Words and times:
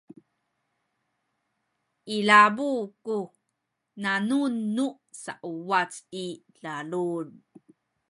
ilabu 2.17 2.69
ku 3.05 3.17
nanum 4.03 4.53
nu 4.75 4.87
sauwac 5.21 5.91
i 6.23 6.25
lalud 6.63 7.27